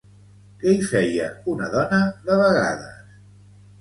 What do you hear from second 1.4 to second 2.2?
una dona